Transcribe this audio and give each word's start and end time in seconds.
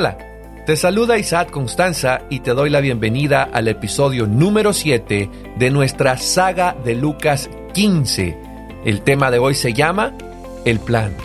Hola, 0.00 0.16
te 0.64 0.76
saluda 0.76 1.18
Isaac 1.18 1.50
Constanza 1.50 2.20
y 2.30 2.38
te 2.38 2.54
doy 2.54 2.70
la 2.70 2.78
bienvenida 2.78 3.42
al 3.42 3.66
episodio 3.66 4.28
número 4.28 4.72
7 4.72 5.28
de 5.56 5.70
nuestra 5.72 6.16
saga 6.18 6.76
de 6.84 6.94
Lucas 6.94 7.50
15. 7.74 8.38
El 8.84 9.00
tema 9.00 9.32
de 9.32 9.40
hoy 9.40 9.56
se 9.56 9.72
llama 9.72 10.16
El 10.64 10.78
plan. 10.78 11.16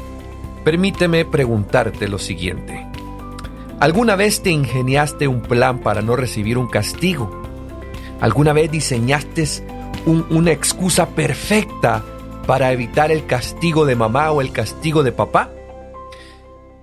Permíteme 0.64 1.24
preguntarte 1.24 2.08
lo 2.08 2.18
siguiente. 2.18 2.84
¿Alguna 3.80 4.16
vez 4.16 4.42
te 4.42 4.50
ingeniaste 4.50 5.28
un 5.28 5.44
plan 5.44 5.78
para 5.82 6.02
no 6.02 6.16
recibir 6.16 6.58
un 6.58 6.68
castigo? 6.68 7.44
¿Alguna 8.22 8.54
vez 8.54 8.72
diseñaste 8.72 9.46
una 10.08 10.52
excusa 10.52 11.10
perfecta 11.10 12.04
para 12.48 12.72
evitar 12.72 13.12
el 13.12 13.28
castigo 13.28 13.86
de 13.86 13.96
mamá 13.96 14.32
o 14.32 14.42
el 14.42 14.52
castigo 14.52 15.04
de 15.04 15.12
papá? 15.12 15.52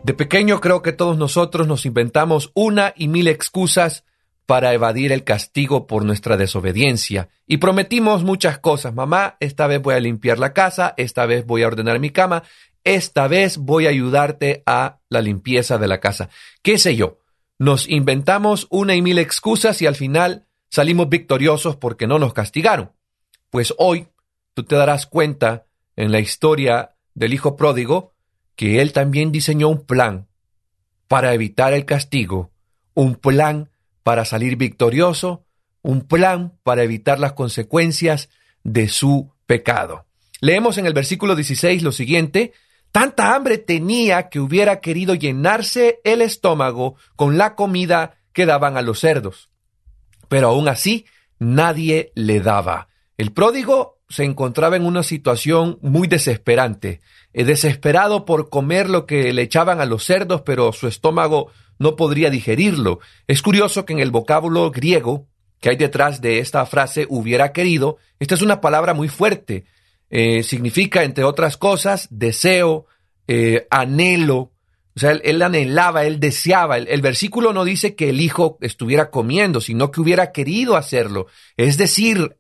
De 0.03 0.15
pequeño 0.15 0.61
creo 0.61 0.81
que 0.81 0.93
todos 0.93 1.19
nosotros 1.19 1.67
nos 1.67 1.85
inventamos 1.85 2.51
una 2.55 2.95
y 2.97 3.09
mil 3.09 3.29
excusas 3.29 4.05
para 4.47 4.73
evadir 4.73 5.13
el 5.13 5.25
castigo 5.25 5.87
por 5.87 6.05
nuestra 6.05 6.37
desobediencia. 6.37 7.29
Y 7.47 7.59
prometimos 7.59 8.25
muchas 8.25 8.59
cosas. 8.59 8.95
Mamá, 8.95 9.37
esta 9.41 9.67
vez 9.67 9.81
voy 9.83 9.95
a 9.95 10.01
limpiar 10.01 10.39
la 10.39 10.53
casa, 10.55 10.95
esta 10.97 11.27
vez 11.27 11.47
voy 11.47 11.63
a 11.63 11.69
ordenar 11.69 12.01
mi 12.01 12.11
cama, 12.11 12.43
esta 12.83 13.29
vez 13.29 13.59
voy 13.59 13.87
a 13.87 13.91
ayudarte 13.91 14.63
a 14.67 15.01
la 15.09 15.21
limpieza 15.21 15.77
de 15.79 15.87
la 15.87 16.01
casa. 16.01 16.31
¿Qué 16.63 16.79
sé 16.79 16.97
yo? 16.97 17.19
Nos 17.59 17.89
inventamos 17.89 18.67
una 18.71 18.95
y 18.95 19.03
mil 19.03 19.19
excusas 19.19 19.83
y 19.83 19.87
al 19.87 19.95
final 19.95 20.47
salimos 20.71 21.11
victoriosos 21.11 21.77
porque 21.77 22.07
no 22.07 22.19
nos 22.19 22.33
castigaron. 22.33 22.93
Pues 23.51 23.75
hoy 23.77 24.09
tú 24.55 24.65
te 24.65 24.77
darás 24.77 25.07
cuenta 25.07 25.67
en 25.95 26.11
la 26.11 26.21
historia 26.21 26.97
del 27.15 27.35
hijo 27.35 27.55
pródigo 27.55 28.15
que 28.61 28.83
él 28.83 28.93
también 28.93 29.33
diseñó 29.33 29.71
un 29.71 29.87
plan 29.87 30.29
para 31.09 31.33
evitar 31.33 31.73
el 31.73 31.87
castigo, 31.87 32.51
un 32.93 33.15
plan 33.15 33.71
para 34.03 34.27
salir 34.27 34.57
victorioso, 34.57 35.47
un 35.81 36.03
plan 36.03 36.59
para 36.63 36.83
evitar 36.83 37.19
las 37.19 37.33
consecuencias 37.33 38.29
de 38.63 38.89
su 38.89 39.33
pecado. 39.47 40.05
Leemos 40.43 40.77
en 40.77 40.85
el 40.85 40.93
versículo 40.93 41.37
16 41.37 41.83
lo 41.83 41.91
siguiente, 41.91 42.53
tanta 42.93 43.35
hambre 43.35 43.57
tenía 43.57 44.29
que 44.29 44.41
hubiera 44.41 44.81
querido 44.81 45.15
llenarse 45.15 46.01
el 46.05 46.21
estómago 46.21 46.97
con 47.17 47.39
la 47.39 47.55
comida 47.55 48.19
que 48.35 48.45
daban 48.45 48.77
a 48.77 48.83
los 48.83 49.01
cerdos. 49.01 49.49
Pero 50.29 50.49
aún 50.49 50.69
así, 50.69 51.07
nadie 51.39 52.13
le 52.15 52.41
daba. 52.41 52.89
El 53.17 53.33
pródigo 53.33 54.01
se 54.11 54.25
encontraba 54.25 54.77
en 54.77 54.85
una 54.85 55.03
situación 55.03 55.79
muy 55.81 56.09
desesperante, 56.09 57.01
desesperado 57.33 58.25
por 58.25 58.49
comer 58.49 58.91
lo 58.91 59.07
que 59.07 59.33
le 59.33 59.43
echaban 59.43 59.81
a 59.81 59.87
los 59.87 60.05
cerdos, 60.05 60.43
pero 60.43 60.73
su 60.73 60.89
estómago 60.89 61.51
no 61.79 61.97
podría 61.97 62.31
digerirlo. 62.31 63.01
Es 63.27 63.43
curioso 63.43 63.85
que 63.85 63.93
en 63.93 64.01
el 64.01 64.11
vocábulo 64.11 64.71
griego 64.71 65.27
que 65.61 65.71
hay 65.71 65.77
detrás 65.77 66.21
de 66.21 66.39
esta 66.39 66.65
frase 66.67 67.07
hubiera 67.09 67.53
querido, 67.53 67.99
esta 68.19 68.35
es 68.35 68.43
una 68.43 68.61
palabra 68.61 68.95
muy 68.95 69.09
fuerte. 69.09 69.65
Eh, 70.09 70.43
significa, 70.43 71.05
entre 71.05 71.25
otras 71.25 71.57
cosas, 71.57 72.09
deseo, 72.11 72.87
eh, 73.29 73.67
anhelo. 73.71 74.53
O 74.97 74.99
sea, 75.01 75.13
él, 75.13 75.41
anhelaba, 75.43 76.05
él 76.05 76.19
deseaba. 76.19 76.79
el, 76.79 77.01
versículo 77.01 77.53
no 77.53 77.65
dice 77.65 77.95
que 77.95 78.11
el 78.11 78.21
hijo 78.21 78.59
estuviera 78.61 79.11
comiendo, 79.11 79.61
sino 79.61 79.91
que 79.91 80.01
hubiera 80.01 80.33
querido 80.33 80.77
hacerlo. 80.77 81.27
Es 81.57 81.79
decir, 81.79 82.37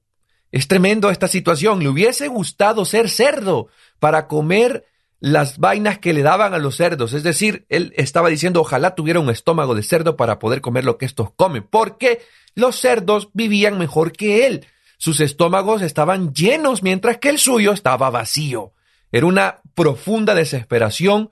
es 0.52 0.68
tremendo 0.68 1.10
esta 1.10 1.28
situación. 1.28 1.80
Le 1.80 1.88
hubiese 1.88 2.28
gustado 2.28 2.84
ser 2.84 3.08
cerdo 3.08 3.68
para 3.98 4.26
comer 4.26 4.86
las 5.20 5.58
vainas 5.58 5.98
que 5.98 6.12
le 6.12 6.22
daban 6.22 6.54
a 6.54 6.58
los 6.58 6.76
cerdos. 6.76 7.12
Es 7.12 7.22
decir, 7.22 7.66
él 7.68 7.92
estaba 7.96 8.30
diciendo, 8.30 8.60
ojalá 8.60 8.94
tuviera 8.94 9.20
un 9.20 9.30
estómago 9.30 9.74
de 9.74 9.82
cerdo 9.82 10.16
para 10.16 10.38
poder 10.38 10.60
comer 10.60 10.84
lo 10.84 10.98
que 10.98 11.04
estos 11.04 11.30
comen, 11.32 11.62
porque 11.62 12.20
los 12.54 12.76
cerdos 12.76 13.28
vivían 13.34 13.78
mejor 13.78 14.12
que 14.12 14.46
él. 14.46 14.66
Sus 14.96 15.20
estómagos 15.20 15.82
estaban 15.82 16.34
llenos 16.34 16.82
mientras 16.82 17.18
que 17.18 17.28
el 17.28 17.38
suyo 17.38 17.72
estaba 17.72 18.10
vacío. 18.10 18.72
Era 19.12 19.26
una 19.26 19.60
profunda 19.74 20.34
desesperación. 20.34 21.30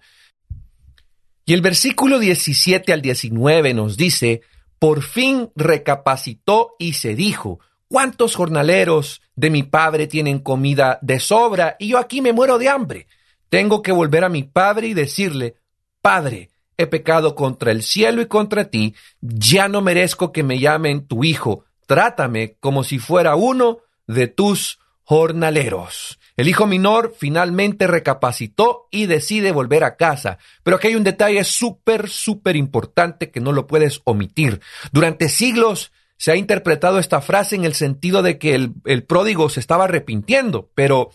Y 1.44 1.54
el 1.54 1.62
versículo 1.62 2.18
17 2.18 2.92
al 2.92 3.00
19 3.00 3.74
nos 3.74 3.96
dice, 3.96 4.42
por 4.78 5.02
fin 5.02 5.50
recapacitó 5.56 6.76
y 6.78 6.92
se 6.92 7.14
dijo, 7.14 7.60
¿Cuántos 7.88 8.36
jornaleros 8.36 9.22
de 9.34 9.48
mi 9.48 9.62
padre 9.62 10.06
tienen 10.06 10.40
comida 10.40 10.98
de 11.00 11.20
sobra 11.20 11.76
y 11.78 11.88
yo 11.88 11.98
aquí 11.98 12.20
me 12.20 12.34
muero 12.34 12.58
de 12.58 12.68
hambre? 12.68 13.06
Tengo 13.48 13.80
que 13.80 13.92
volver 13.92 14.24
a 14.24 14.28
mi 14.28 14.42
padre 14.42 14.88
y 14.88 14.94
decirle, 14.94 15.56
Padre, 16.02 16.50
he 16.76 16.86
pecado 16.86 17.34
contra 17.34 17.72
el 17.72 17.82
cielo 17.82 18.20
y 18.20 18.26
contra 18.26 18.66
ti, 18.70 18.94
ya 19.22 19.68
no 19.68 19.80
merezco 19.80 20.32
que 20.32 20.42
me 20.42 20.58
llamen 20.58 21.06
tu 21.06 21.24
hijo, 21.24 21.64
trátame 21.86 22.56
como 22.60 22.84
si 22.84 22.98
fuera 22.98 23.36
uno 23.36 23.78
de 24.06 24.28
tus 24.28 24.78
jornaleros. 25.02 26.18
El 26.36 26.46
hijo 26.46 26.66
menor 26.66 27.14
finalmente 27.18 27.86
recapacitó 27.86 28.86
y 28.90 29.06
decide 29.06 29.50
volver 29.50 29.82
a 29.82 29.96
casa. 29.96 30.38
Pero 30.62 30.76
aquí 30.76 30.88
hay 30.88 30.94
un 30.94 31.02
detalle 31.02 31.42
súper, 31.42 32.08
súper 32.08 32.54
importante 32.54 33.30
que 33.30 33.40
no 33.40 33.52
lo 33.52 33.66
puedes 33.66 34.02
omitir. 34.04 34.60
Durante 34.92 35.28
siglos 35.28 35.90
se 36.18 36.32
ha 36.32 36.36
interpretado 36.36 36.98
esta 36.98 37.20
frase 37.20 37.54
en 37.54 37.64
el 37.64 37.74
sentido 37.74 38.22
de 38.22 38.38
que 38.38 38.54
el, 38.54 39.04
pródigo 39.04 39.48
se 39.48 39.60
estaba 39.60 39.84
arrepintiendo, 39.84 40.68
pero 40.74 41.10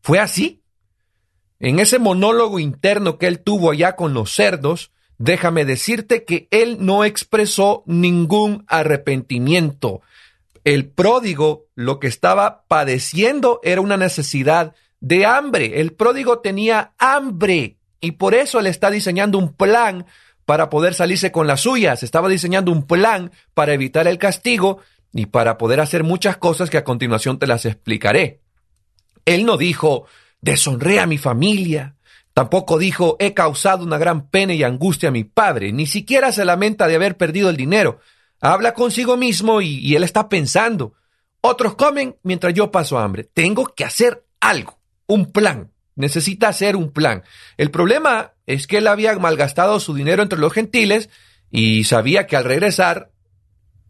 ¿fue 0.00 0.20
así? 0.20 0.62
En 1.58 1.80
ese 1.80 1.98
monólogo 1.98 2.60
interno 2.60 3.18
que 3.18 3.26
él 3.26 3.40
tuvo 3.40 3.72
allá 3.72 3.96
con 3.96 4.14
los 4.14 4.32
cerdos, 4.32 4.92
déjame 5.18 5.64
decirte 5.64 6.24
que 6.24 6.46
él 6.52 6.78
no 6.80 7.04
expresó 7.04 7.82
ningún 7.86 8.64
arrepentimiento. 8.68 10.02
El 10.62 10.88
pródigo 10.88 11.66
lo 11.74 11.98
que 11.98 12.06
estaba 12.06 12.64
padeciendo 12.68 13.58
era 13.64 13.80
una 13.80 13.96
necesidad 13.96 14.72
de 15.00 15.26
hambre. 15.26 15.80
El 15.80 15.94
pródigo 15.94 16.38
tenía 16.38 16.92
hambre 16.98 17.76
y 18.00 18.12
por 18.12 18.34
eso 18.34 18.60
él 18.60 18.68
está 18.68 18.88
diseñando 18.88 19.36
un 19.36 19.52
plan 19.52 20.06
para 20.48 20.70
poder 20.70 20.94
salirse 20.94 21.30
con 21.30 21.46
las 21.46 21.60
suyas, 21.60 22.02
estaba 22.02 22.26
diseñando 22.26 22.72
un 22.72 22.86
plan 22.86 23.32
para 23.52 23.74
evitar 23.74 24.08
el 24.08 24.16
castigo 24.16 24.78
y 25.12 25.26
para 25.26 25.58
poder 25.58 25.78
hacer 25.78 26.04
muchas 26.04 26.38
cosas 26.38 26.70
que 26.70 26.78
a 26.78 26.84
continuación 26.84 27.38
te 27.38 27.46
las 27.46 27.66
explicaré. 27.66 28.40
Él 29.26 29.44
no 29.44 29.58
dijo, 29.58 30.06
deshonré 30.40 31.00
a 31.00 31.06
mi 31.06 31.18
familia, 31.18 31.96
tampoco 32.32 32.78
dijo, 32.78 33.18
he 33.20 33.34
causado 33.34 33.84
una 33.84 33.98
gran 33.98 34.30
pena 34.30 34.54
y 34.54 34.62
angustia 34.62 35.10
a 35.10 35.12
mi 35.12 35.22
padre, 35.22 35.70
ni 35.70 35.84
siquiera 35.84 36.32
se 36.32 36.46
lamenta 36.46 36.88
de 36.88 36.94
haber 36.94 37.18
perdido 37.18 37.50
el 37.50 37.58
dinero. 37.58 38.00
Habla 38.40 38.72
consigo 38.72 39.18
mismo 39.18 39.60
y, 39.60 39.76
y 39.80 39.96
él 39.96 40.02
está 40.02 40.30
pensando, 40.30 40.94
otros 41.42 41.74
comen 41.74 42.16
mientras 42.22 42.54
yo 42.54 42.70
paso 42.70 42.98
hambre, 42.98 43.24
tengo 43.24 43.66
que 43.66 43.84
hacer 43.84 44.24
algo, 44.40 44.78
un 45.08 45.30
plan. 45.30 45.72
Necesita 45.98 46.48
hacer 46.48 46.76
un 46.76 46.92
plan. 46.92 47.24
El 47.56 47.72
problema 47.72 48.32
es 48.46 48.68
que 48.68 48.78
él 48.78 48.86
había 48.86 49.18
malgastado 49.18 49.80
su 49.80 49.94
dinero 49.94 50.22
entre 50.22 50.38
los 50.38 50.52
gentiles 50.52 51.10
y 51.50 51.82
sabía 51.84 52.28
que 52.28 52.36
al 52.36 52.44
regresar, 52.44 53.10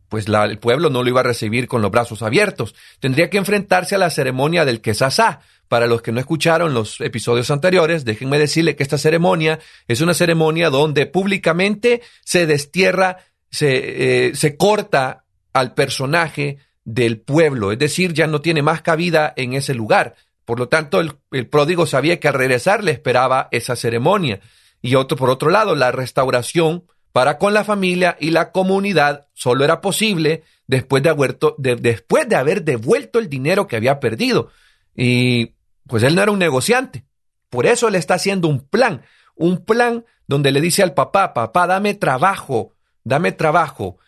pues 0.09 0.27
el 0.27 0.59
pueblo 0.59 0.89
no 0.89 1.03
lo 1.03 1.11
iba 1.11 1.21
a 1.21 1.25
recibir 1.25 1.69
con 1.69 1.83
los 1.83 1.91
brazos 1.91 2.23
abiertos. 2.23 2.75
Tendría 2.99 3.29
que 3.29 3.37
enfrentarse 3.37 3.95
a 3.95 3.99
la 3.99 4.09
ceremonia 4.09 4.65
del 4.65 4.81
quesasá. 4.81 5.41
Para 5.69 5.87
los 5.87 6.01
que 6.01 6.13
no 6.13 6.19
escucharon 6.19 6.73
los 6.73 6.99
episodios 7.03 7.51
anteriores, 7.51 8.07
déjenme 8.07 8.39
decirle 8.39 8.75
que 8.75 8.83
esta 8.83 8.97
ceremonia 8.97 9.59
es 9.87 10.01
una 10.01 10.15
ceremonia 10.15 10.71
donde 10.71 11.05
públicamente 11.05 12.01
se 12.25 12.47
destierra, 12.47 13.19
se, 13.51 14.29
eh, 14.29 14.35
se 14.35 14.57
corta 14.57 15.25
al 15.53 15.75
personaje 15.75 16.57
del 16.87 17.21
pueblo, 17.21 17.71
es 17.71 17.79
decir, 17.79 18.15
ya 18.15 18.27
no 18.27 18.41
tiene 18.41 18.63
más 18.63 18.81
cabida 18.81 19.35
en 19.37 19.53
ese 19.53 19.75
lugar. 19.75 20.15
Por 20.49 20.59
lo 20.59 20.71
tanto, 20.71 21.03
el, 21.03 21.47
pródigo 21.49 21.85
sabía 21.85 22.21
que 22.21 22.27
al 22.27 22.33
regresar 22.33 22.83
le 22.83 22.91
esperaba 22.91 23.49
esa 23.51 23.77
ceremonia. 23.77 24.41
Y 24.81 24.95
otro, 24.95 25.19
por 25.19 25.29
otro 25.29 25.51
lado, 25.51 25.75
la 25.77 25.93
restauración 25.93 26.85
para 27.13 27.37
con 27.37 27.53
la 27.53 27.65
familia 27.65 28.17
y 28.19 28.31
la 28.31 28.51
comunidad 28.51 29.29
solo 29.35 29.63
era 29.63 29.83
posible 29.83 30.45
después 30.67 31.03
de, 31.03 31.11
haber, 31.11 31.37
después 31.59 32.31
de 32.31 32.37
haber 32.37 32.65
devuelto 32.65 33.19
el 33.19 33.29
dinero 33.29 33.67
que 33.67 33.77
había 33.77 34.01
perdido. 34.01 34.49
Y 34.97 35.53
pues 35.87 36.03
él 36.03 36.15
no 36.15 36.23
era 36.23 36.33
un 36.33 36.39
negociante. 36.39 37.05
Por 37.51 37.67
eso 37.67 37.91
le 37.91 37.99
está 37.99 38.15
haciendo 38.15 38.49
un 38.49 38.67
plan, 38.67 39.03
un 39.37 39.67
plan 39.67 40.07
donde 40.29 40.51
le 40.51 40.63
dice 40.63 40.83
al 40.83 40.95
papá, 40.95 41.35
papá, 41.35 41.67
dame 41.67 41.93
trabajo, 41.93 42.73
dame 43.05 43.33
trabajo. 43.33 43.99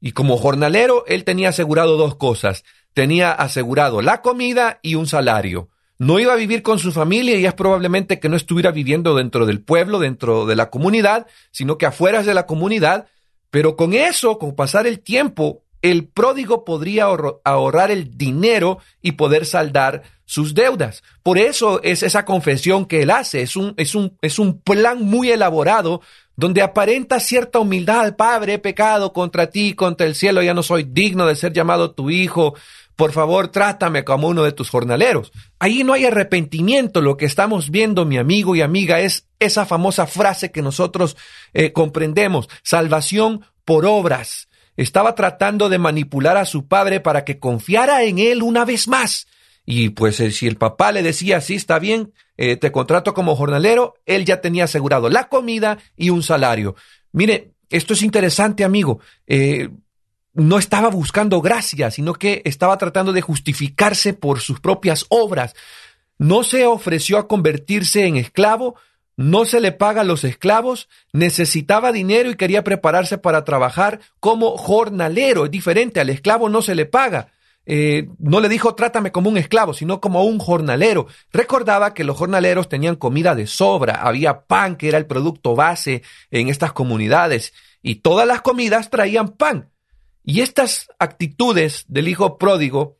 Y 0.00 0.12
como 0.12 0.38
jornalero, 0.38 1.04
él 1.08 1.24
tenía 1.24 1.50
asegurado 1.50 1.98
dos 1.98 2.14
cosas. 2.14 2.64
Tenía 2.94 3.32
asegurado 3.32 4.00
la 4.00 4.22
comida 4.22 4.80
y 4.80 4.94
un 4.94 5.06
salario 5.06 5.68
no 6.00 6.18
iba 6.18 6.32
a 6.32 6.36
vivir 6.36 6.62
con 6.62 6.78
su 6.78 6.92
familia 6.92 7.38
y 7.38 7.44
es 7.44 7.52
probablemente 7.52 8.20
que 8.20 8.30
no 8.30 8.36
estuviera 8.36 8.70
viviendo 8.70 9.14
dentro 9.14 9.44
del 9.44 9.60
pueblo, 9.60 9.98
dentro 9.98 10.46
de 10.46 10.56
la 10.56 10.70
comunidad, 10.70 11.26
sino 11.50 11.76
que 11.76 11.84
afuera 11.84 12.22
de 12.22 12.32
la 12.32 12.46
comunidad, 12.46 13.06
pero 13.50 13.76
con 13.76 13.92
eso, 13.92 14.38
con 14.38 14.56
pasar 14.56 14.86
el 14.86 15.00
tiempo, 15.00 15.62
el 15.82 16.06
pródigo 16.06 16.64
podría 16.64 17.06
ahorrar 17.44 17.90
el 17.90 18.16
dinero 18.16 18.78
y 19.00 19.12
poder 19.12 19.46
saldar 19.46 20.02
sus 20.24 20.54
deudas. 20.54 21.02
Por 21.22 21.38
eso 21.38 21.82
es 21.82 22.02
esa 22.02 22.24
confesión 22.24 22.86
que 22.86 23.02
él 23.02 23.10
hace. 23.10 23.42
Es 23.42 23.56
un, 23.56 23.74
es 23.76 23.94
un, 23.94 24.16
es 24.22 24.38
un 24.38 24.60
plan 24.60 25.02
muy 25.02 25.30
elaborado 25.30 26.02
donde 26.36 26.62
aparenta 26.62 27.20
cierta 27.20 27.58
humildad 27.58 28.16
Padre, 28.16 28.54
he 28.54 28.58
pecado 28.58 29.12
contra 29.12 29.50
ti, 29.50 29.74
contra 29.74 30.06
el 30.06 30.14
cielo, 30.14 30.42
ya 30.42 30.54
no 30.54 30.62
soy 30.62 30.84
digno 30.84 31.26
de 31.26 31.36
ser 31.36 31.52
llamado 31.52 31.90
tu 31.90 32.08
hijo, 32.08 32.54
por 32.96 33.12
favor 33.12 33.48
trátame 33.48 34.04
como 34.04 34.28
uno 34.28 34.42
de 34.42 34.52
tus 34.52 34.70
jornaleros. 34.70 35.32
Ahí 35.58 35.84
no 35.84 35.92
hay 35.94 36.04
arrepentimiento, 36.04 37.00
lo 37.00 37.16
que 37.16 37.26
estamos 37.26 37.70
viendo, 37.70 38.04
mi 38.04 38.18
amigo 38.18 38.54
y 38.54 38.62
amiga, 38.62 39.00
es 39.00 39.26
esa 39.38 39.66
famosa 39.66 40.06
frase 40.06 40.50
que 40.50 40.62
nosotros 40.62 41.16
eh, 41.52 41.72
comprendemos, 41.72 42.48
salvación 42.62 43.44
por 43.64 43.84
obras. 43.84 44.49
Estaba 44.80 45.14
tratando 45.14 45.68
de 45.68 45.78
manipular 45.78 46.38
a 46.38 46.46
su 46.46 46.66
padre 46.66 47.00
para 47.00 47.22
que 47.26 47.38
confiara 47.38 48.02
en 48.04 48.18
él 48.18 48.42
una 48.42 48.64
vez 48.64 48.88
más. 48.88 49.26
Y 49.66 49.90
pues 49.90 50.18
eh, 50.20 50.30
si 50.30 50.46
el 50.46 50.56
papá 50.56 50.90
le 50.90 51.02
decía, 51.02 51.42
sí, 51.42 51.56
está 51.56 51.78
bien, 51.78 52.14
eh, 52.38 52.56
te 52.56 52.72
contrato 52.72 53.12
como 53.12 53.36
jornalero, 53.36 53.96
él 54.06 54.24
ya 54.24 54.40
tenía 54.40 54.64
asegurado 54.64 55.10
la 55.10 55.28
comida 55.28 55.76
y 55.98 56.08
un 56.08 56.22
salario. 56.22 56.76
Mire, 57.12 57.52
esto 57.68 57.92
es 57.92 58.00
interesante, 58.00 58.64
amigo. 58.64 59.00
Eh, 59.26 59.68
no 60.32 60.58
estaba 60.58 60.88
buscando 60.88 61.42
gracia, 61.42 61.90
sino 61.90 62.14
que 62.14 62.40
estaba 62.46 62.78
tratando 62.78 63.12
de 63.12 63.20
justificarse 63.20 64.14
por 64.14 64.40
sus 64.40 64.60
propias 64.60 65.04
obras. 65.10 65.54
No 66.16 66.42
se 66.42 66.64
ofreció 66.64 67.18
a 67.18 67.28
convertirse 67.28 68.06
en 68.06 68.16
esclavo, 68.16 68.76
no 69.20 69.44
se 69.44 69.60
le 69.60 69.70
paga 69.70 70.00
a 70.00 70.04
los 70.04 70.24
esclavos, 70.24 70.88
necesitaba 71.12 71.92
dinero 71.92 72.30
y 72.30 72.36
quería 72.36 72.64
prepararse 72.64 73.18
para 73.18 73.44
trabajar 73.44 74.00
como 74.18 74.56
jornalero. 74.56 75.44
Es 75.44 75.50
diferente, 75.50 76.00
al 76.00 76.08
esclavo 76.08 76.48
no 76.48 76.62
se 76.62 76.74
le 76.74 76.86
paga. 76.86 77.30
Eh, 77.66 78.08
no 78.18 78.40
le 78.40 78.48
dijo 78.48 78.74
trátame 78.74 79.12
como 79.12 79.28
un 79.28 79.36
esclavo, 79.36 79.74
sino 79.74 80.00
como 80.00 80.24
un 80.24 80.38
jornalero. 80.38 81.06
Recordaba 81.34 81.92
que 81.92 82.02
los 82.02 82.16
jornaleros 82.16 82.70
tenían 82.70 82.96
comida 82.96 83.34
de 83.34 83.46
sobra, 83.46 83.96
había 83.96 84.46
pan 84.46 84.76
que 84.76 84.88
era 84.88 84.96
el 84.96 85.04
producto 85.04 85.54
base 85.54 86.02
en 86.30 86.48
estas 86.48 86.72
comunidades 86.72 87.52
y 87.82 87.96
todas 87.96 88.26
las 88.26 88.40
comidas 88.40 88.88
traían 88.88 89.28
pan. 89.36 89.68
Y 90.24 90.40
estas 90.40 90.88
actitudes 90.98 91.84
del 91.88 92.08
hijo 92.08 92.38
pródigo 92.38 92.99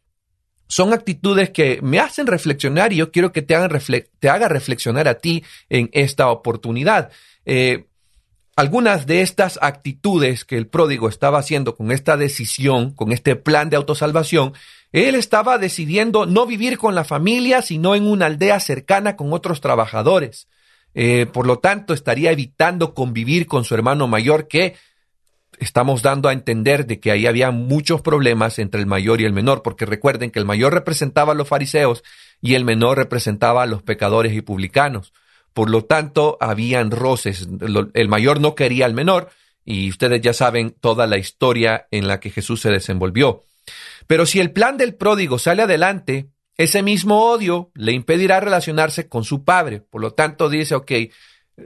son 0.71 0.95
actitudes 0.95 1.51
que 1.51 1.81
me 1.83 1.99
hacen 1.99 2.29
reflexionar 2.29 2.93
y 2.93 2.97
yo 2.97 3.11
quiero 3.11 3.33
que 3.33 3.43
te, 3.43 3.57
hagan 3.57 3.73
haga 4.23 4.49
reflexionar 4.49 5.09
a 5.09 5.19
ti 5.19 5.43
en 5.69 5.91
esta 5.93 6.31
oportunidad. 6.31 7.11
Eh, 7.45 7.87
algunas 8.55 9.05
de 9.07 9.23
estas 9.23 9.59
actitudes 9.63 10.45
que 10.45 10.57
el 10.57 10.69
pródigo 10.69 11.09
estaba 11.09 11.41
haciendo 11.41 11.75
con 11.75 11.91
esta 11.91 12.17
decisión, 12.17 12.93
con 12.93 13.11
este 13.11 13.35
plan 13.35 13.69
de 13.69 13.77
autosalvación, 13.77 14.53
él 14.93 15.17
estaba 15.17 15.59
decidiendo 15.59 16.25
no 16.25 16.47
vivir 16.47 16.79
con 16.79 16.95
la 16.95 17.03
familia, 17.03 17.63
sino 17.63 17.97
en 17.97 18.07
una 18.07 18.27
aldea 18.27 18.61
cercana 18.61 19.17
con 19.17 19.33
otros 19.33 19.61
trabajadores. 19.61 20.47
Eh, 20.95 21.27
por 21.33 21.47
lo 21.47 21.59
tanto, 21.59 21.95
estaría 21.95 22.31
evitando 22.31 22.95
convivir 22.95 23.47
con 23.47 23.65
su 23.65 23.75
hermano 23.75 24.07
mayor, 24.07 24.47
que 24.47 24.77
estamos 25.59 26.03
dando 26.03 26.29
a 26.29 26.33
entender 26.33 26.87
de 26.87 27.01
que 27.01 27.11
ahí 27.11 27.27
había 27.27 27.51
muchos 27.51 28.03
problemas 28.03 28.59
entre 28.59 28.81
el 28.81 28.87
mayor 28.87 29.21
y 29.21 29.25
el 29.25 29.33
menor, 29.33 29.63
porque 29.63 29.87
recuerden 29.87 30.31
que 30.31 30.39
el 30.39 30.45
mayor 30.45 30.73
representaba 30.73 31.33
a 31.33 31.37
los 31.37 31.49
fariseos 31.49 32.03
y 32.41 32.55
el 32.55 32.65
menor 32.65 32.99
representaba 32.99 33.63
a 33.63 33.67
los 33.67 33.83
pecadores 33.83 34.33
y 34.33 34.41
publicanos. 34.41 35.13
Por 35.53 35.69
lo 35.69 35.85
tanto, 35.85 36.39
habían 36.41 36.91
roces. 36.91 37.49
El 37.95 38.09
mayor 38.09 38.41
no 38.41 38.55
quería 38.55 38.87
al 38.87 38.95
menor 38.95 39.31
y 39.65 39.91
ustedes 39.91 40.21
ya 40.21 40.33
saben 40.33 40.71
toda 40.71 41.07
la 41.07 41.19
historia 41.19 41.87
en 41.91 42.09
la 42.09 42.21
que 42.21 42.31
Jesús 42.31 42.61
se 42.61 42.71
desenvolvió. 42.71 43.45
Pero 44.07 44.27
si 44.27 44.41
el 44.41 44.53
plan 44.53 44.77
del 44.77 44.95
pródigo 44.95 45.39
sale 45.39 45.63
adelante, 45.63 46.31
ese 46.57 46.83
mismo 46.83 47.25
odio 47.25 47.71
le 47.75 47.93
impedirá 47.93 48.41
relacionarse 48.41 49.09
con 49.09 49.25
su 49.25 49.45
padre. 49.45 49.81
Por 49.81 50.01
lo 50.01 50.13
tanto, 50.13 50.49
dice, 50.49 50.75
ok, 50.75 50.93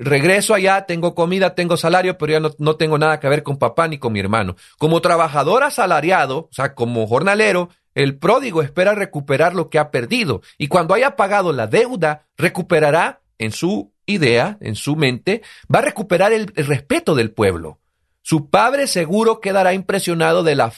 regreso 0.00 0.54
allá, 0.54 0.86
tengo 0.86 1.14
comida, 1.14 1.54
tengo 1.54 1.76
salario, 1.76 2.18
pero 2.18 2.32
ya 2.32 2.40
no, 2.40 2.50
no, 2.58 2.76
tengo 2.76 2.98
nada 2.98 3.20
que 3.20 3.28
ver 3.28 3.42
con 3.42 3.58
papá 3.58 3.88
ni 3.88 3.98
con 3.98 4.12
mi 4.12 4.20
hermano. 4.20 4.56
Como 4.78 5.00
trabajador 5.00 5.62
asalariado, 5.62 6.38
o 6.38 6.48
sea, 6.52 6.74
como 6.74 7.06
jornalero, 7.06 7.70
el 7.94 8.18
pródigo 8.18 8.62
espera 8.62 8.94
recuperar 8.94 9.54
lo 9.54 9.70
que 9.70 9.78
ha 9.78 9.90
perdido 9.90 10.42
y 10.58 10.68
cuando 10.68 10.94
haya 10.94 11.16
pagado 11.16 11.52
la 11.52 11.66
deuda, 11.66 12.26
recuperará 12.36 13.20
en 13.38 13.52
su 13.52 13.92
idea, 14.06 14.58
en 14.60 14.74
su 14.74 14.96
mente, 14.96 15.42
va 15.72 15.78
a 15.78 15.82
recuperar 15.82 16.32
el, 16.32 16.46
respeto 16.48 17.14
del 17.14 17.30
pueblo. 17.30 17.78
Su 18.22 18.50
padre 18.50 18.86
seguro 18.86 19.40
quedará 19.40 19.74
impresionado 19.74 20.42
de 20.42 20.56
la, 20.56 20.72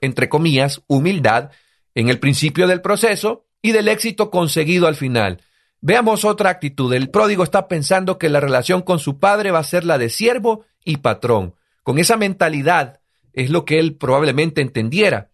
entre 0.00 0.28
comillas, 0.28 0.82
humildad 0.86 1.50
en 1.94 2.08
el 2.08 2.18
principio 2.18 2.66
del 2.66 2.80
proceso 2.80 3.46
y 3.62 3.72
del 3.72 3.88
éxito 3.88 4.30
conseguido 4.30 4.86
al 4.86 4.96
final. 4.96 5.42
Veamos 5.82 6.24
otra 6.24 6.50
actitud. 6.50 6.92
El 6.92 7.10
pródigo 7.10 7.42
está 7.42 7.66
pensando 7.66 8.18
que 8.18 8.28
la 8.28 8.40
relación 8.40 8.82
con 8.82 8.98
su 8.98 9.18
padre 9.18 9.50
va 9.50 9.60
a 9.60 9.64
ser 9.64 9.84
la 9.84 9.98
de 9.98 10.10
siervo 10.10 10.66
y 10.84 10.98
patrón. 10.98 11.54
Con 11.82 11.98
esa 11.98 12.16
mentalidad 12.16 13.00
es 13.32 13.50
lo 13.50 13.64
que 13.64 13.78
él 13.78 13.96
probablemente 13.96 14.60
entendiera. 14.60 15.30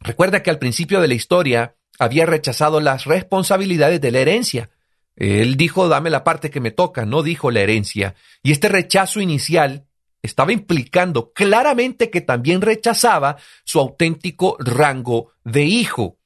Recuerda 0.00 0.42
que 0.42 0.50
al 0.50 0.58
principio 0.58 1.00
de 1.00 1.08
la 1.08 1.14
historia 1.14 1.76
había 1.98 2.26
rechazado 2.26 2.80
las 2.80 3.04
responsabilidades 3.04 4.00
de 4.00 4.10
la 4.10 4.20
herencia. 4.20 4.70
Él 5.14 5.56
dijo, 5.56 5.88
dame 5.88 6.10
la 6.10 6.24
parte 6.24 6.50
que 6.50 6.60
me 6.60 6.70
toca, 6.70 7.04
no 7.04 7.22
dijo 7.22 7.50
la 7.50 7.60
herencia. 7.60 8.14
Y 8.42 8.52
este 8.52 8.68
rechazo 8.68 9.20
inicial 9.20 9.86
estaba 10.22 10.52
implicando 10.52 11.32
claramente 11.32 12.10
que 12.10 12.22
también 12.22 12.60
rechazaba 12.60 13.36
su 13.64 13.78
auténtico 13.78 14.56
rango 14.58 15.32
de 15.44 15.64
hijo. 15.64 16.16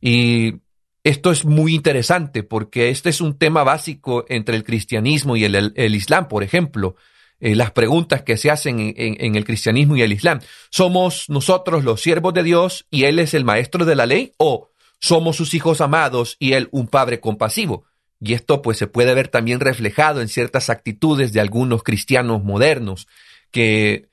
Y 0.00 0.54
esto 1.04 1.32
es 1.32 1.44
muy 1.44 1.74
interesante 1.74 2.42
porque 2.42 2.90
este 2.90 3.10
es 3.10 3.20
un 3.20 3.36
tema 3.36 3.64
básico 3.64 4.24
entre 4.28 4.56
el 4.56 4.64
cristianismo 4.64 5.36
y 5.36 5.44
el, 5.44 5.94
islam, 5.94 6.28
por 6.28 6.42
ejemplo. 6.42 6.96
Eh, 7.40 7.56
las 7.56 7.72
preguntas 7.72 8.22
que 8.22 8.36
se 8.36 8.52
hacen 8.52 8.94
en, 8.96 9.34
el 9.34 9.44
cristianismo 9.44 9.96
y 9.96 10.02
el 10.02 10.12
islam. 10.12 10.40
¿Somos 10.70 11.28
nosotros 11.28 11.82
los 11.82 12.00
siervos 12.00 12.32
de 12.34 12.44
Dios 12.44 12.86
y 12.88 13.04
Él 13.04 13.18
es 13.18 13.34
el 13.34 13.44
maestro 13.44 13.84
de 13.84 13.96
la 13.96 14.06
ley? 14.06 14.32
¿O 14.36 14.70
somos 15.00 15.36
sus 15.36 15.52
hijos 15.54 15.80
amados 15.80 16.36
y 16.38 16.52
Él 16.52 16.68
un 16.70 16.86
padre 16.86 17.18
compasivo? 17.18 17.84
Y 18.20 18.34
esto 18.34 18.62
pues 18.62 18.78
se 18.78 18.86
puede 18.86 19.14
ver 19.14 19.26
también 19.26 19.58
reflejado 19.58 20.20
en 20.20 20.28
ciertas 20.28 20.70
actitudes 20.70 21.32
de 21.32 21.40
algunos 21.40 21.82
cristianos 21.82 22.44
modernos 22.44 23.08
que 23.50 24.08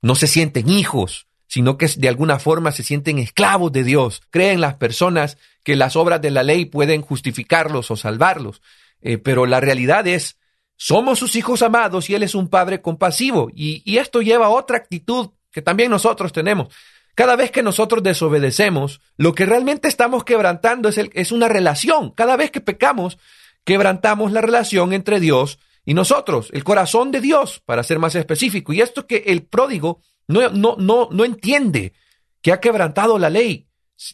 no 0.00 0.14
se 0.14 0.28
sienten 0.28 0.68
hijos, 0.68 1.27
sino 1.48 1.78
que 1.78 1.88
de 1.96 2.08
alguna 2.08 2.38
forma 2.38 2.70
se 2.70 2.84
sienten 2.84 3.18
esclavos 3.18 3.72
de 3.72 3.82
Dios. 3.82 4.22
Creen 4.30 4.60
las 4.60 4.74
personas 4.74 5.38
que 5.64 5.76
las 5.76 5.96
obras 5.96 6.20
de 6.20 6.30
la 6.30 6.42
ley 6.42 6.66
pueden 6.66 7.02
justificarlos 7.02 7.90
o 7.90 7.96
salvarlos. 7.96 8.62
Eh, 9.00 9.18
pero 9.18 9.46
la 9.46 9.58
realidad 9.58 10.06
es, 10.06 10.36
somos 10.76 11.18
sus 11.18 11.34
hijos 11.36 11.62
amados 11.62 12.10
y 12.10 12.14
Él 12.14 12.22
es 12.22 12.34
un 12.34 12.48
Padre 12.48 12.82
compasivo. 12.82 13.50
Y, 13.54 13.82
y 13.84 13.96
esto 13.96 14.20
lleva 14.20 14.46
a 14.46 14.50
otra 14.50 14.76
actitud 14.76 15.30
que 15.50 15.62
también 15.62 15.90
nosotros 15.90 16.32
tenemos. 16.32 16.68
Cada 17.14 17.34
vez 17.34 17.50
que 17.50 17.62
nosotros 17.62 18.02
desobedecemos, 18.02 19.00
lo 19.16 19.34
que 19.34 19.46
realmente 19.46 19.88
estamos 19.88 20.24
quebrantando 20.24 20.88
es, 20.88 20.98
el, 20.98 21.10
es 21.14 21.32
una 21.32 21.48
relación. 21.48 22.10
Cada 22.12 22.36
vez 22.36 22.50
que 22.50 22.60
pecamos, 22.60 23.18
quebrantamos 23.64 24.32
la 24.32 24.42
relación 24.42 24.92
entre 24.92 25.18
Dios 25.18 25.58
y 25.84 25.94
nosotros, 25.94 26.50
el 26.52 26.62
corazón 26.62 27.10
de 27.10 27.22
Dios, 27.22 27.62
para 27.64 27.82
ser 27.82 27.98
más 27.98 28.14
específico. 28.14 28.74
Y 28.74 28.82
esto 28.82 29.06
que 29.06 29.24
el 29.26 29.42
pródigo 29.42 30.02
no, 30.28 30.48
no, 30.50 30.76
no, 30.78 31.08
no 31.10 31.24
entiende, 31.24 31.92
que 32.40 32.52
ha 32.52 32.60
quebrantado 32.60 33.18
la 33.18 33.30
ley, 33.30 33.66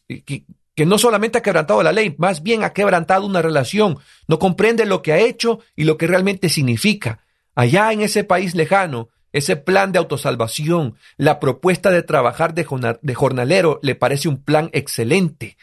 que, 0.08 0.46
que 0.74 0.86
no 0.86 0.98
solamente 0.98 1.38
ha 1.38 1.42
quebrantado 1.42 1.82
la 1.82 1.92
ley, 1.92 2.14
más 2.18 2.42
bien 2.42 2.64
ha 2.64 2.72
quebrantado 2.72 3.26
una 3.26 3.42
relación, 3.42 3.98
no 4.26 4.38
comprende 4.38 4.86
lo 4.86 5.02
que 5.02 5.12
ha 5.12 5.18
hecho 5.18 5.60
y 5.76 5.84
lo 5.84 5.98
que 5.98 6.06
realmente 6.06 6.48
significa. 6.48 7.20
Allá 7.54 7.92
en 7.92 8.00
ese 8.00 8.24
país 8.24 8.54
lejano, 8.54 9.10
ese 9.32 9.56
plan 9.56 9.92
de 9.92 9.98
autosalvación, 9.98 10.96
la 11.16 11.40
propuesta 11.40 11.90
de 11.90 12.02
trabajar 12.02 12.54
de 12.54 13.14
jornalero 13.14 13.80
le 13.82 13.94
parece 13.94 14.28
un 14.28 14.42
plan 14.42 14.70
excelente 14.72 15.56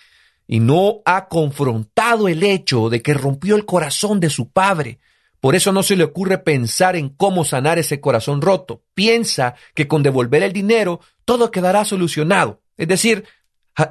y 0.52 0.60
no 0.60 1.02
ha 1.06 1.30
confrontado 1.30 2.28
el 2.28 2.44
hecho 2.44 2.90
de 2.90 3.02
que 3.02 3.14
rompió 3.14 3.56
el 3.56 3.66
corazón 3.66 4.20
de 4.20 4.30
su 4.30 4.52
padre. 4.52 5.00
Por 5.42 5.56
eso 5.56 5.72
no 5.72 5.82
se 5.82 5.96
le 5.96 6.04
ocurre 6.04 6.38
pensar 6.38 6.96
en 6.96 7.10
cómo 7.10 7.44
sanar 7.44 7.80
ese 7.80 8.00
corazón 8.00 8.42
roto. 8.42 8.84
Piensa 8.94 9.56
que 9.74 9.88
con 9.88 10.04
devolver 10.04 10.44
el 10.44 10.54
dinero 10.54 11.02
todo 11.26 11.50
quedará 11.50 11.84
solucionado. 11.84 12.62
Es 12.78 12.88
decir, 12.88 13.26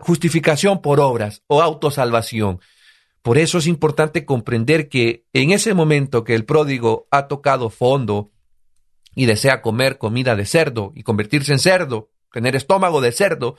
justificación 0.01 0.81
por 0.81 1.01
obras 1.01 1.43
o 1.49 1.61
autosalvación. 1.61 2.61
Por 3.23 3.37
eso 3.37 3.59
es 3.59 3.67
importante 3.67 4.25
comprender 4.25 4.89
que 4.89 5.27
en 5.33 5.51
ese 5.51 5.75
momento 5.75 6.23
que 6.23 6.37
el 6.37 6.45
pródigo 6.45 7.09
ha 7.11 7.27
tocado 7.27 7.69
fondo 7.69 8.31
y 9.17 9.27
desea 9.27 9.61
comer 9.61 9.99
comida 9.99 10.37
de 10.37 10.47
cerdo 10.47 10.93
y 10.95 11.03
convertirse 11.03 11.53
en 11.53 11.59
cerdo, 11.59 12.11
tener 12.33 12.55
estómago 12.55 13.01
de 13.01 13.11
cerdo, 13.11 13.57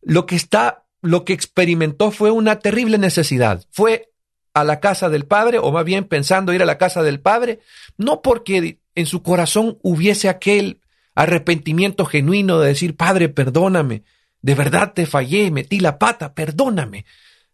lo 0.00 0.26
que 0.26 0.36
está 0.36 0.86
lo 1.02 1.24
que 1.24 1.32
experimentó 1.32 2.10
fue 2.10 2.30
una 2.30 2.58
terrible 2.58 2.98
necesidad. 2.98 3.64
Fue 3.70 4.09
a 4.54 4.64
la 4.64 4.80
casa 4.80 5.08
del 5.08 5.26
Padre, 5.26 5.58
o 5.58 5.70
más 5.72 5.84
bien 5.84 6.04
pensando 6.04 6.52
ir 6.52 6.62
a 6.62 6.66
la 6.66 6.78
casa 6.78 7.02
del 7.02 7.20
Padre, 7.20 7.60
no 7.96 8.22
porque 8.22 8.78
en 8.94 9.06
su 9.06 9.22
corazón 9.22 9.78
hubiese 9.82 10.28
aquel 10.28 10.80
arrepentimiento 11.14 12.04
genuino 12.04 12.60
de 12.60 12.68
decir, 12.68 12.96
Padre, 12.96 13.28
perdóname, 13.28 14.04
de 14.42 14.54
verdad 14.54 14.92
te 14.94 15.06
fallé, 15.06 15.50
metí 15.50 15.80
la 15.80 15.98
pata, 15.98 16.34
perdóname. 16.34 17.04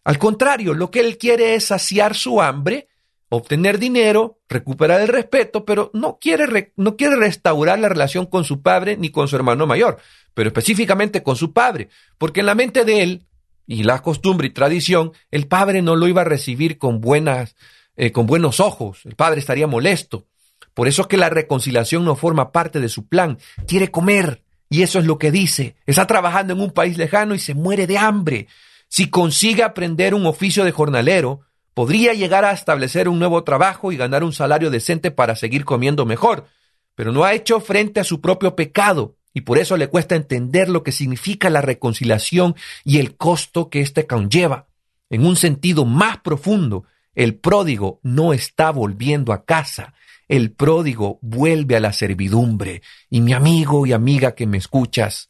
Al 0.05 0.19
contrario, 0.19 0.73
lo 0.73 0.91
que 0.91 1.00
él 1.00 1.19
quiere 1.19 1.55
es 1.55 1.65
saciar 1.65 2.15
su 2.15 2.41
hambre, 2.41 2.88
obtener 3.29 3.79
dinero, 3.79 4.38
recuperar 4.49 5.00
el 5.00 5.09
respeto, 5.09 5.65
pero 5.65 5.91
no 5.95 6.19
quiere, 6.21 6.73
no 6.76 6.97
quiere 6.97 7.17
restaurar 7.17 7.79
la 7.79 7.88
relación 7.88 8.26
con 8.26 8.45
su 8.45 8.62
padre 8.62 8.97
ni 8.97 9.11
con 9.11 9.26
su 9.26 9.35
hermano 9.35 9.67
mayor, 9.67 9.99
pero 10.33 10.49
específicamente 10.49 11.23
con 11.23 11.35
su 11.35 11.53
padre, 11.53 11.88
porque 12.19 12.41
en 12.41 12.47
la 12.47 12.55
mente 12.55 12.85
de 12.85 13.03
él, 13.03 13.26
y 13.66 13.82
la 13.82 14.02
costumbre 14.02 14.49
y 14.49 14.50
tradición, 14.50 15.12
el 15.30 15.46
padre 15.46 15.82
no 15.82 15.96
lo 15.96 16.08
iba 16.08 16.23
a 16.23 16.25
recibir 16.25 16.78
con 16.78 17.00
buenas, 17.00 17.56
eh, 17.96 18.12
con 18.12 18.26
buenos 18.26 18.61
ojos, 18.61 19.00
el 19.04 19.16
padre 19.16 19.40
estaría 19.40 19.66
molesto. 19.66 20.26
Por 20.75 20.88
eso 20.88 21.02
es 21.02 21.08
que 21.08 21.16
la 21.16 21.30
reconciliación 21.30 22.04
no 22.04 22.16
forma 22.16 22.52
parte 22.52 22.80
de 22.80 22.88
su 22.88 23.08
plan. 23.08 23.38
Quiere 23.66 23.90
comer, 23.90 24.42
y 24.68 24.82
eso 24.82 24.99
es 24.99 25.06
lo 25.06 25.18
que 25.18 25.30
dice. 25.30 25.76
Está 25.87 26.06
trabajando 26.06 26.52
en 26.52 26.61
un 26.61 26.70
país 26.70 26.99
lejano 26.99 27.35
y 27.35 27.38
se 27.38 27.54
muere 27.54 27.87
de 27.87 27.99
hambre. 27.99 28.49
Si 28.88 29.08
consigue 29.08 29.62
aprender 29.62 30.14
un 30.14 30.26
oficio 30.26 30.64
de 30.64 30.73
jornalero, 30.73 31.40
podría 31.75 32.14
llegar 32.14 32.44
a 32.44 32.52
establecer 32.52 33.08
un 33.08 33.18
nuevo 33.18 33.42
trabajo 33.44 33.92
y 33.92 33.96
ganar 33.96 34.25
un 34.25 34.32
salario 34.32 34.70
decente 34.70 35.11
para 35.11 35.37
seguir 35.37 35.64
comiendo 35.64 36.06
mejor. 36.06 36.46
Pero 36.94 37.12
no 37.12 37.25
ha 37.25 37.35
hecho 37.35 37.61
frente 37.61 38.00
a 38.00 38.04
su 38.04 38.20
propio 38.20 38.56
pecado 38.56 39.16
y 39.37 39.43
por 39.43 39.59
eso 39.59 39.76
le 39.76 39.88
cuesta 39.88 40.16
entender 40.16 40.71
lo 40.71 40.83
que 40.83 40.93
significa 40.93 41.50
la 41.50 41.61
reconciliación 41.61 42.57
y 42.85 43.00
el 43.00 43.19
costo 43.19 43.69
que 43.69 43.83
éste 43.83 44.07
conlleva. 44.07 44.66
En 45.11 45.26
un 45.26 45.37
sentido 45.37 45.85
más 45.85 46.21
profundo, 46.23 46.85
el 47.14 47.35
pródigo 47.35 48.00
no 48.02 48.33
está 48.33 48.71
volviendo 48.71 49.35
a 49.35 49.45
casa, 49.45 49.93
el 50.26 50.52
pródigo 50.52 51.19
vuelve 51.21 51.76
a 51.76 51.81
la 51.81 51.93
servidumbre. 51.93 52.81
Y 53.11 53.21
mi 53.21 53.35
amigo 53.35 53.85
y 53.85 53.93
amiga 53.93 54.35
que 54.35 54.47
me 54.47 54.57
escuchas, 54.57 55.28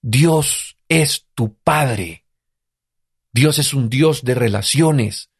Dios 0.00 0.76
es 0.88 1.26
tu 1.34 1.56
Padre. 1.64 2.22
Dios 3.32 3.58
es 3.58 3.74
un 3.74 3.90
Dios 3.90 4.22
de 4.22 4.36
relaciones. 4.36 5.30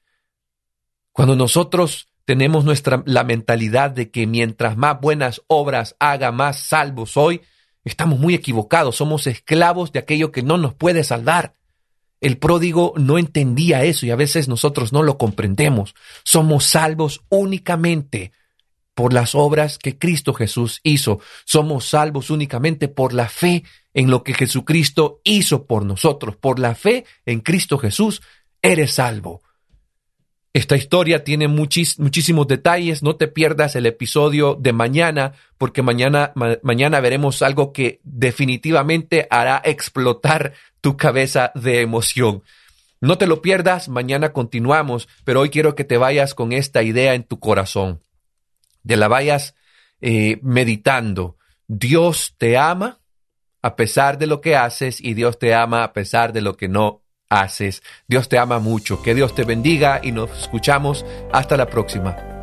Cuando 1.12 1.36
nosotros 1.36 2.08
tenemos 2.24 2.64
nuestra 2.64 3.04
la 3.06 3.22
mentalidad 3.22 3.92
de 3.92 4.10
que 4.10 4.26
mientras 4.26 4.76
más 4.76 5.00
buenas 5.00 5.40
obras 5.46 5.94
haga, 6.00 6.32
más 6.32 6.58
salvo 6.58 7.06
soy, 7.06 7.42
estamos 7.90 8.18
muy 8.18 8.34
equivocados, 8.34 8.96
somos 8.96 9.26
esclavos 9.26 9.92
de 9.92 10.00
aquello 10.00 10.32
que 10.32 10.42
no 10.42 10.58
nos 10.58 10.74
puede 10.74 11.04
salvar. 11.04 11.54
El 12.20 12.38
pródigo 12.38 12.94
no 12.96 13.18
entendía 13.18 13.84
eso 13.84 14.06
y 14.06 14.10
a 14.10 14.16
veces 14.16 14.48
nosotros 14.48 14.92
no 14.92 15.02
lo 15.02 15.18
comprendemos. 15.18 15.94
Somos 16.24 16.64
salvos 16.64 17.22
únicamente 17.28 18.32
por 18.94 19.12
las 19.12 19.34
obras 19.34 19.78
que 19.78 19.98
Cristo 19.98 20.32
Jesús 20.32 20.80
hizo. 20.82 21.20
Somos 21.44 21.86
salvos 21.86 22.30
únicamente 22.30 22.88
por 22.88 23.12
la 23.12 23.28
fe 23.28 23.62
en 23.92 24.10
lo 24.10 24.24
que 24.24 24.34
Jesucristo 24.34 25.20
hizo 25.22 25.66
por 25.66 25.84
nosotros. 25.84 26.36
Por 26.36 26.58
la 26.58 26.74
fe 26.74 27.04
en 27.26 27.40
Cristo 27.40 27.78
Jesús, 27.78 28.22
eres 28.62 28.94
salvo. 28.94 29.42
Esta 30.56 30.74
historia 30.74 31.22
tiene 31.22 31.48
muchísimos 31.48 32.48
detalles. 32.48 33.02
No 33.02 33.16
te 33.16 33.28
pierdas 33.28 33.76
el 33.76 33.84
episodio 33.84 34.54
de 34.58 34.72
mañana, 34.72 35.34
porque 35.58 35.82
mañana, 35.82 36.32
mañana 36.62 37.00
veremos 37.00 37.42
algo 37.42 37.74
que 37.74 38.00
definitivamente 38.04 39.26
hará 39.28 39.60
explotar 39.62 40.54
tu 40.80 40.96
cabeza 40.96 41.52
de 41.54 41.82
emoción. 41.82 42.42
No 43.02 43.18
te 43.18 43.26
lo 43.26 43.42
pierdas, 43.42 43.90
mañana 43.90 44.32
continuamos, 44.32 45.08
pero 45.24 45.42
hoy 45.42 45.50
quiero 45.50 45.74
que 45.74 45.84
te 45.84 45.98
vayas 45.98 46.32
con 46.32 46.54
esta 46.54 46.82
idea 46.82 47.12
en 47.12 47.24
tu 47.24 47.38
corazón 47.38 48.00
de 48.82 48.96
la 48.96 49.08
vayas 49.08 49.56
eh, 50.00 50.38
meditando. 50.40 51.36
Dios 51.66 52.34
te 52.38 52.56
ama 52.56 53.00
a 53.60 53.76
pesar 53.76 54.16
de 54.16 54.26
lo 54.26 54.40
que 54.40 54.56
haces 54.56 55.02
y 55.02 55.12
Dios 55.12 55.38
te 55.38 55.52
ama 55.52 55.84
a 55.84 55.92
pesar 55.92 56.32
de 56.32 56.40
lo 56.40 56.56
que 56.56 56.68
no 56.68 57.02
haces. 57.28 57.82
Dios 58.08 58.28
te 58.28 58.38
ama 58.38 58.58
mucho. 58.58 59.02
Que 59.02 59.14
Dios 59.14 59.34
te 59.34 59.44
bendiga 59.44 60.00
y 60.02 60.12
nos 60.12 60.30
escuchamos 60.38 61.04
hasta 61.32 61.56
la 61.56 61.66
próxima. 61.66 62.35